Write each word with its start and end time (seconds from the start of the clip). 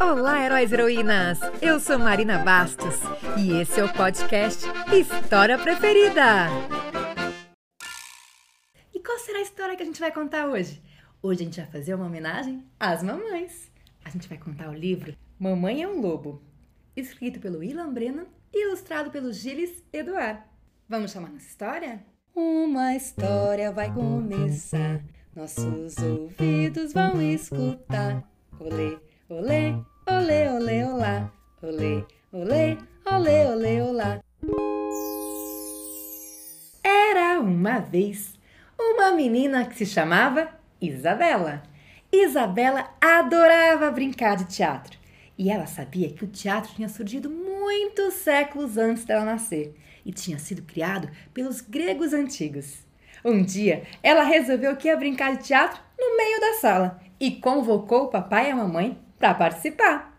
Olá, 0.00 0.44
heróis 0.44 0.70
e 0.70 0.74
heroínas! 0.74 1.38
Eu 1.60 1.80
sou 1.80 1.98
Marina 1.98 2.38
Bastos 2.38 3.00
e 3.38 3.52
esse 3.60 3.80
é 3.80 3.84
o 3.84 3.92
podcast 3.92 4.66
História 4.92 5.58
Preferida. 5.58 6.48
E 8.94 9.00
qual 9.00 9.18
será 9.18 9.38
a 9.38 9.42
história 9.42 9.76
que 9.76 9.82
a 9.82 9.86
gente 9.86 10.00
vai 10.00 10.12
contar 10.12 10.46
hoje? 10.46 10.82
Hoje 11.22 11.42
a 11.42 11.44
gente 11.44 11.60
vai 11.60 11.70
fazer 11.70 11.94
uma 11.94 12.06
homenagem 12.06 12.66
às 12.78 13.02
mamães. 13.02 13.70
A 14.04 14.10
gente 14.10 14.28
vai 14.28 14.36
contar 14.36 14.68
o 14.68 14.74
livro 14.74 15.14
Mamãe 15.38 15.82
é 15.82 15.88
um 15.88 16.00
Lobo, 16.00 16.42
escrito 16.94 17.40
pelo 17.40 17.62
Ilan 17.62 17.92
Brennan 17.92 18.26
e 18.52 18.66
ilustrado 18.66 19.10
pelo 19.10 19.32
Gilles 19.32 19.82
Eduard. 19.92 20.42
Vamos 20.88 21.12
chamar 21.12 21.30
nossa 21.30 21.46
história? 21.46 22.04
Uma 22.34 22.94
história 22.94 23.72
vai 23.72 23.92
começar, 23.92 25.02
nossos 25.34 25.96
ouvidos 25.98 26.92
vão 26.92 27.20
escutar. 27.22 28.22
Olê, 28.58 28.98
olê, 29.32 29.74
olê, 30.06 30.48
olê, 30.50 30.84
olá. 30.84 31.32
Olê, 31.62 32.04
olê, 32.30 32.76
olê, 33.06 33.46
olê, 33.46 33.80
olá. 33.80 34.20
Era 36.84 37.40
uma 37.40 37.78
vez 37.78 38.38
uma 38.78 39.12
menina 39.12 39.64
que 39.64 39.74
se 39.74 39.86
chamava 39.86 40.48
Isabela. 40.80 41.62
Isabela 42.12 42.90
adorava 43.00 43.90
brincar 43.90 44.36
de 44.36 44.44
teatro 44.44 44.98
e 45.38 45.50
ela 45.50 45.66
sabia 45.66 46.12
que 46.12 46.24
o 46.24 46.28
teatro 46.28 46.74
tinha 46.74 46.88
surgido 46.88 47.30
muitos 47.30 48.14
séculos 48.14 48.76
antes 48.76 49.06
dela 49.06 49.24
nascer 49.24 49.74
e 50.04 50.12
tinha 50.12 50.38
sido 50.38 50.60
criado 50.60 51.08
pelos 51.32 51.62
gregos 51.62 52.12
antigos. 52.12 52.84
Um 53.24 53.42
dia, 53.42 53.84
ela 54.02 54.24
resolveu 54.24 54.76
que 54.76 54.88
ia 54.88 54.96
brincar 54.96 55.36
de 55.36 55.44
teatro 55.44 55.80
no 55.98 56.18
meio 56.18 56.38
da 56.38 56.54
sala 56.54 57.00
e 57.18 57.30
convocou 57.30 58.04
o 58.04 58.08
papai 58.08 58.48
e 58.48 58.50
a 58.50 58.56
mamãe 58.56 59.00
para 59.22 59.34
participar. 59.34 60.12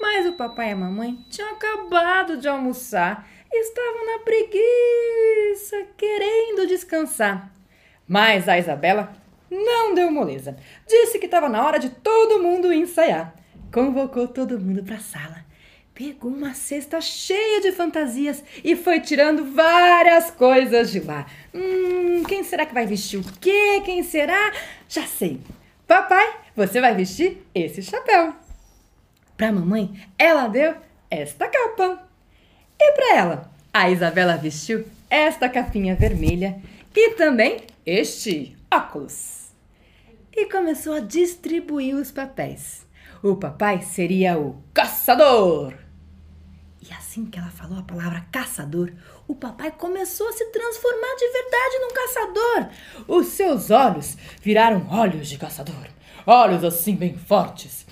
Mas 0.00 0.24
o 0.24 0.32
papai 0.32 0.70
e 0.70 0.72
a 0.72 0.76
mamãe 0.76 1.18
tinham 1.28 1.50
acabado 1.50 2.38
de 2.38 2.48
almoçar 2.48 3.28
e 3.52 3.60
estavam 3.60 4.06
na 4.06 4.18
preguiça, 4.20 5.88
querendo 5.94 6.66
descansar. 6.66 7.52
Mas 8.08 8.48
a 8.48 8.58
Isabela 8.58 9.14
não 9.50 9.94
deu 9.94 10.10
moleza. 10.10 10.56
Disse 10.88 11.18
que 11.18 11.26
estava 11.26 11.50
na 11.50 11.62
hora 11.62 11.78
de 11.78 11.90
todo 11.90 12.42
mundo 12.42 12.72
ensaiar. 12.72 13.34
Convocou 13.70 14.26
todo 14.26 14.58
mundo 14.58 14.82
para 14.82 14.96
a 14.96 15.00
sala. 15.00 15.44
Pegou 15.94 16.30
uma 16.30 16.54
cesta 16.54 16.98
cheia 17.02 17.60
de 17.60 17.72
fantasias 17.72 18.42
e 18.64 18.74
foi 18.74 19.00
tirando 19.00 19.52
várias 19.54 20.30
coisas 20.30 20.90
de 20.90 21.00
lá. 21.00 21.26
Hum, 21.52 22.22
quem 22.26 22.42
será 22.42 22.64
que 22.64 22.72
vai 22.72 22.86
vestir 22.86 23.20
o 23.20 23.24
quê? 23.38 23.82
Quem 23.84 24.02
será? 24.02 24.50
Já 24.88 25.06
sei. 25.06 25.42
Papai, 25.86 26.41
você 26.54 26.80
vai 26.80 26.94
vestir 26.94 27.46
esse 27.54 27.82
chapéu. 27.82 28.34
Para 29.36 29.52
mamãe, 29.52 29.92
ela 30.18 30.48
deu 30.48 30.74
esta 31.10 31.48
capa. 31.48 32.06
E 32.78 32.92
para 32.92 33.16
ela, 33.16 33.50
a 33.72 33.90
Isabela 33.90 34.36
vestiu 34.36 34.84
esta 35.08 35.48
capinha 35.48 35.94
vermelha 35.94 36.60
e 36.94 37.10
também 37.10 37.62
este 37.84 38.56
óculos. 38.72 39.50
E 40.34 40.46
começou 40.46 40.94
a 40.94 41.00
distribuir 41.00 41.94
os 41.94 42.10
papéis. 42.10 42.86
O 43.22 43.36
papai 43.36 43.82
seria 43.82 44.38
o 44.38 44.62
caçador. 44.72 45.74
E 46.82 46.92
assim 46.92 47.26
que 47.26 47.38
ela 47.38 47.50
falou 47.50 47.78
a 47.78 47.82
palavra 47.82 48.26
caçador, 48.32 48.92
o 49.28 49.36
papai 49.36 49.70
começou 49.70 50.28
a 50.28 50.32
se 50.32 50.44
transformar 50.46 51.14
de 51.16 51.28
verdade 51.28 51.78
num 51.80 51.94
caçador. 51.94 53.06
Os 53.06 53.26
seus 53.28 53.70
olhos 53.70 54.16
viraram 54.40 54.88
olhos 54.90 55.28
de 55.28 55.38
caçador, 55.38 55.86
olhos 56.26 56.64
assim 56.64 56.96
bem 56.96 57.16
fortes. 57.16 57.86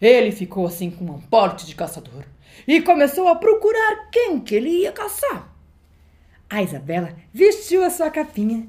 Ele 0.00 0.32
ficou 0.32 0.66
assim 0.66 0.90
com 0.90 1.04
um 1.04 1.20
porte 1.20 1.66
de 1.66 1.74
caçador 1.74 2.24
e 2.66 2.80
começou 2.80 3.28
a 3.28 3.36
procurar 3.36 4.08
quem 4.10 4.40
que 4.40 4.54
ele 4.54 4.70
ia 4.70 4.92
caçar. 4.92 5.52
A 6.48 6.62
Isabela 6.62 7.14
vestiu 7.32 7.84
a 7.84 7.90
sua 7.90 8.10
capinha 8.10 8.66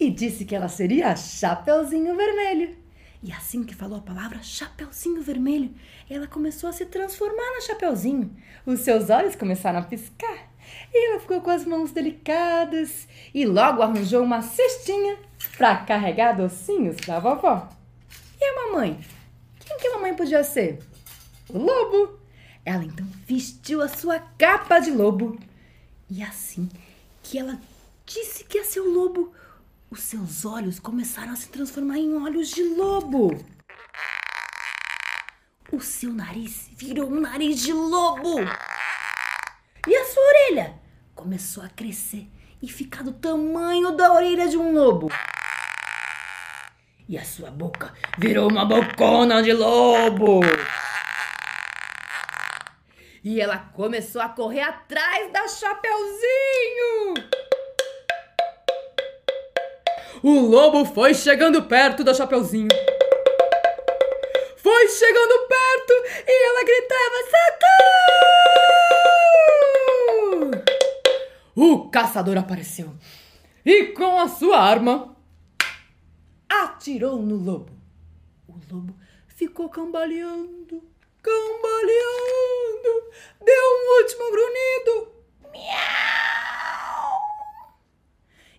e 0.00 0.10
disse 0.10 0.46
que 0.46 0.54
ela 0.54 0.68
seria 0.68 1.08
a 1.08 1.16
Chapeuzinho 1.16 2.16
Vermelho. 2.16 2.87
E 3.22 3.32
assim 3.32 3.64
que 3.64 3.74
falou 3.74 3.98
a 3.98 4.02
palavra 4.02 4.42
Chapeuzinho 4.42 5.22
Vermelho, 5.22 5.74
ela 6.08 6.28
começou 6.28 6.70
a 6.70 6.72
se 6.72 6.86
transformar 6.86 7.54
na 7.54 7.60
Chapeuzinho. 7.62 8.34
Os 8.64 8.80
seus 8.80 9.10
olhos 9.10 9.34
começaram 9.34 9.80
a 9.80 9.82
piscar. 9.82 10.52
E 10.92 11.10
ela 11.10 11.20
ficou 11.20 11.40
com 11.40 11.50
as 11.50 11.64
mãos 11.64 11.90
delicadas 11.90 13.08
e 13.34 13.44
logo 13.44 13.82
arranjou 13.82 14.22
uma 14.22 14.42
cestinha 14.42 15.18
para 15.56 15.78
carregar 15.78 16.36
docinhos 16.36 16.96
para 16.96 17.18
vovó. 17.18 17.68
E 18.40 18.44
a 18.44 18.66
mamãe? 18.66 19.00
Quem 19.58 19.78
que 19.78 19.88
a 19.88 19.94
mamãe 19.94 20.14
podia 20.14 20.44
ser? 20.44 20.78
O 21.48 21.58
lobo. 21.58 22.18
Ela 22.64 22.84
então 22.84 23.06
vestiu 23.26 23.80
a 23.80 23.88
sua 23.88 24.20
capa 24.38 24.78
de 24.78 24.90
lobo. 24.90 25.38
E 26.08 26.22
assim 26.22 26.68
que 27.22 27.38
ela 27.38 27.58
disse 28.06 28.44
que 28.44 28.58
ia 28.58 28.64
ser 28.64 28.80
o 28.80 28.90
lobo, 28.90 29.32
os 29.90 30.02
seus 30.02 30.44
olhos 30.44 30.78
começaram 30.78 31.32
a 31.32 31.36
se 31.36 31.48
transformar 31.48 31.98
em 31.98 32.14
olhos 32.14 32.50
de 32.50 32.62
lobo. 32.62 33.42
O 35.72 35.80
seu 35.80 36.12
nariz 36.12 36.68
virou 36.76 37.10
um 37.10 37.20
nariz 37.20 37.62
de 37.62 37.72
lobo. 37.72 38.40
E 39.86 39.96
a 39.96 40.04
sua 40.04 40.22
orelha 40.22 40.74
começou 41.14 41.62
a 41.62 41.68
crescer 41.68 42.28
e 42.60 42.68
ficar 42.68 43.02
do 43.02 43.12
tamanho 43.12 43.96
da 43.96 44.12
orelha 44.12 44.48
de 44.48 44.58
um 44.58 44.74
lobo. 44.74 45.08
E 47.08 47.16
a 47.16 47.24
sua 47.24 47.50
boca 47.50 47.94
virou 48.18 48.50
uma 48.50 48.66
bocona 48.66 49.42
de 49.42 49.52
lobo. 49.52 50.40
E 53.24 53.40
ela 53.40 53.58
começou 53.58 54.20
a 54.20 54.28
correr 54.28 54.60
atrás 54.60 55.32
da 55.32 55.48
Chapeuzinho. 55.48 57.14
O 60.22 60.40
lobo 60.40 60.84
foi 60.84 61.14
chegando 61.14 61.62
perto 61.62 62.02
da 62.02 62.12
Chapeuzinho. 62.12 62.68
Foi 64.56 64.88
chegando 64.88 65.46
perto 65.46 65.92
e 66.26 66.46
ela 66.46 66.64
gritava: 66.64 67.14
Socorro! 70.44 70.78
O 71.54 71.88
caçador 71.90 72.36
apareceu 72.36 72.92
e, 73.64 73.86
com 73.92 74.18
a 74.18 74.28
sua 74.28 74.58
arma, 74.58 75.16
atirou 76.48 77.22
no 77.22 77.36
lobo. 77.36 77.72
O 78.48 78.54
lobo 78.72 78.96
ficou 79.28 79.68
cambaleando, 79.68 80.82
cambaleando, 81.22 83.12
deu 83.44 83.64
um 83.64 84.00
último 84.00 84.30
grunhido. 84.32 85.12
Miau! 85.52 87.20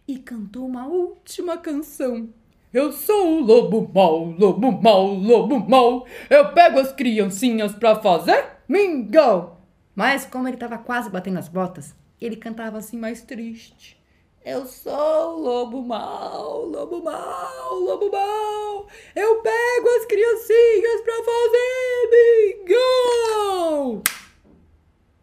E 0.07 0.17
cantou 0.39 0.65
uma 0.65 0.87
última 0.87 1.57
canção. 1.57 2.29
Eu 2.71 2.93
sou 2.93 3.39
o 3.39 3.41
lobo 3.41 3.91
mau, 3.93 4.25
lobo 4.25 4.71
mau, 4.71 5.13
lobo 5.13 5.59
mau. 5.59 6.05
Eu 6.29 6.53
pego 6.53 6.79
as 6.79 6.93
criancinhas 6.93 7.73
pra 7.73 7.99
fazer 7.99 8.45
mingau. 8.67 9.59
Mas 9.93 10.25
como 10.25 10.47
ele 10.47 10.55
tava 10.55 10.77
quase 10.77 11.09
batendo 11.09 11.39
as 11.39 11.49
botas, 11.49 11.93
ele 12.21 12.37
cantava 12.37 12.77
assim 12.77 12.97
mais 12.97 13.21
triste. 13.21 13.99
Eu 14.45 14.65
sou 14.65 15.37
o 15.37 15.41
lobo 15.41 15.81
mau, 15.81 16.63
lobo 16.65 17.03
mau, 17.03 17.73
lobo 17.73 18.09
mau. 18.09 18.87
Eu 19.13 19.41
pego 19.41 19.89
as 19.97 20.05
criancinhas 20.05 21.01
pra 21.03 21.15
fazer 21.15 22.63
mingau. 22.63 24.03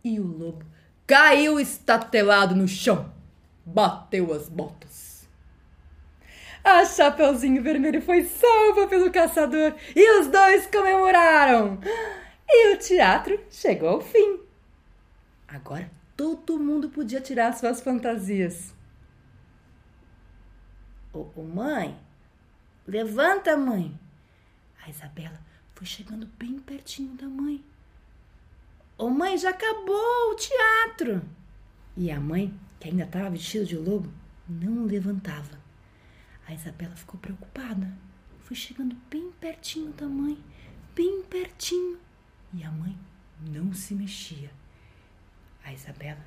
E 0.05 0.21
o 0.21 0.27
lobo 0.27 0.67
caiu 1.07 1.59
estatelado 1.59 2.55
no 2.55 2.69
chão. 2.69 3.11
Bateu 3.65 4.35
as 4.35 4.49
botas. 4.49 5.06
A 6.67 6.85
Chapeuzinho 6.85 7.63
Vermelho 7.63 8.03
foi 8.03 8.25
salva 8.25 8.89
pelo 8.89 9.09
caçador 9.13 9.77
e 9.95 10.19
os 10.19 10.27
dois 10.27 10.67
comemoraram. 10.67 11.79
E 12.45 12.75
o 12.75 12.79
teatro 12.81 13.39
chegou 13.49 13.89
ao 13.89 14.01
fim. 14.01 14.41
Agora 15.47 15.89
todo 16.17 16.59
mundo 16.59 16.89
podia 16.89 17.21
tirar 17.21 17.53
suas 17.53 17.81
fantasias. 17.81 18.75
Ô, 21.13 21.41
mãe, 21.41 21.97
levanta, 22.85 23.57
mãe. 23.57 23.97
A 24.85 24.91
Isabela 24.91 25.39
foi 25.73 25.87
chegando 25.87 26.27
bem 26.37 26.59
pertinho 26.59 27.15
da 27.15 27.29
mãe. 27.29 27.65
Ô 28.99 29.09
mãe, 29.09 29.39
já 29.39 29.51
acabou 29.51 30.33
o 30.33 30.35
teatro. 30.35 31.23
E 31.97 32.11
a 32.11 32.19
mãe, 32.19 32.53
que 32.81 32.89
ainda 32.89 33.05
estava 33.05 33.31
vestida 33.31 33.65
de 33.65 33.77
lobo, 33.77 34.13
não 34.49 34.85
levantava. 34.85 35.65
A 36.47 36.55
Isabela 36.55 36.95
ficou 36.95 37.19
preocupada. 37.21 37.93
Foi 38.41 38.57
chegando 38.57 38.97
bem 39.11 39.33
pertinho 39.41 39.93
da 39.93 40.07
mãe, 40.07 40.39
bem 40.95 41.23
pertinho. 41.25 41.99
E 42.55 42.63
a 42.63 42.71
mãe 42.71 42.97
não 43.41 43.75
se 43.75 43.95
mexia. 43.95 44.51
A 45.65 45.73
Isabela 45.73 46.25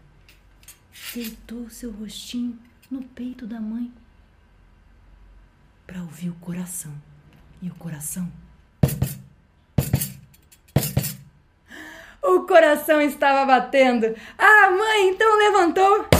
deitou 1.14 1.70
seu 1.70 1.92
rostinho 1.92 2.60
no 2.92 3.04
peito 3.04 3.48
da 3.48 3.60
mãe 3.60 3.92
para 5.88 6.02
ouvir 6.02 6.30
o 6.30 6.36
coração. 6.36 6.94
E 7.62 7.70
o 7.70 7.76
coração. 7.76 8.30
O 12.22 12.42
coração 12.42 13.02
estava 13.02 13.46
batendo. 13.46 14.14
A 14.38 14.72
mãe, 14.72 15.10
então 15.10 15.38
levantou 15.38 16.19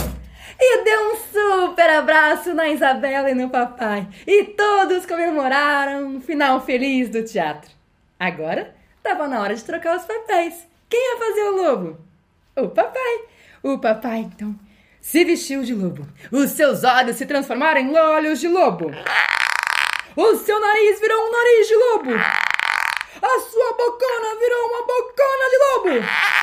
e 0.60 0.84
deu 0.84 1.12
um 1.12 1.16
super 1.16 1.88
abraço 1.90 2.52
na 2.52 2.68
Isabela 2.68 3.30
e 3.30 3.34
no 3.34 3.48
papai. 3.48 4.06
E 4.26 4.44
todos 4.44 5.06
comemoraram 5.06 6.06
um 6.06 6.20
final 6.20 6.60
feliz 6.60 7.08
do 7.08 7.24
teatro. 7.24 7.70
Agora 8.18 8.74
estava 8.98 9.26
na 9.26 9.40
hora 9.40 9.54
de 9.54 9.64
trocar 9.64 9.96
os 9.96 10.04
papéis. 10.04 10.66
Quem 10.88 11.00
ia 11.00 11.18
fazer 11.18 11.42
o 11.42 11.56
lobo? 11.56 11.98
O 12.56 12.68
papai. 12.68 13.24
O 13.62 13.78
papai 13.78 14.18
então 14.18 14.54
se 15.00 15.24
vestiu 15.24 15.62
de 15.62 15.74
lobo. 15.74 16.06
Os 16.30 16.50
seus 16.50 16.84
olhos 16.84 17.16
se 17.16 17.24
transformaram 17.24 17.80
em 17.80 17.96
olhos 17.96 18.40
de 18.40 18.48
lobo. 18.48 18.90
O 20.16 20.36
seu 20.36 20.60
nariz 20.60 21.00
virou 21.00 21.26
um 21.26 21.32
nariz 21.32 21.68
de 21.68 21.74
lobo. 21.76 22.10
A 22.12 23.40
sua 23.40 23.72
bocona 23.72 24.38
virou 24.38 24.68
uma 24.68 24.82
bocona 24.82 25.50
de 25.50 25.58
lobo. 25.58 26.39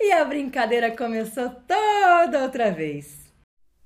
E 0.00 0.12
a 0.12 0.24
brincadeira 0.24 0.96
começou 0.96 1.50
toda 1.66 2.42
outra 2.42 2.70
vez. 2.70 3.32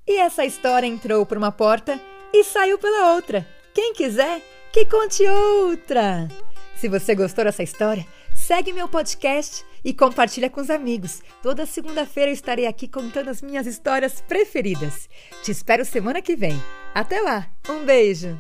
E 0.07 0.19
essa 0.19 0.45
história 0.45 0.87
entrou 0.87 1.25
por 1.25 1.39
uma 1.39 1.53
porta 1.53 1.99
e 2.33 2.45
saiu 2.45 2.79
pela 2.79 3.15
outra. 3.15 3.47
Quem 3.73 3.95
quiser, 3.95 4.43
que 4.73 4.85
conte 4.85 5.27
outra. 5.27 6.29
Se 6.77 6.89
você 6.89 7.15
gostou 7.15 7.45
dessa 7.45 7.63
história, 7.63 8.07
segue 8.35 8.73
meu 8.73 8.89
podcast 8.89 9.65
e 9.85 9.95
compartilha 9.95 10.51
com 10.51 10.61
os 10.61 10.69
amigos. 10.69 11.23
Toda 11.43 11.65
segunda-feira 11.65 12.31
estarei 12.31 12.67
aqui 12.67 12.89
contando 12.89 13.31
as 13.31 13.41
minhas 13.41 13.67
histórias 13.67 14.21
preferidas. 14.21 15.09
Te 15.43 15.51
espero 15.51 15.85
semana 15.85 16.21
que 16.21 16.37
vem. 16.37 16.61
Até 16.95 17.21
lá. 17.21 17.49
Um 17.69 17.85
beijo. 17.85 18.39